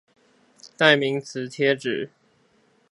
[0.77, 2.09] 代名詞貼紙